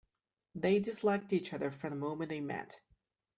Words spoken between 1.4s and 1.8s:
other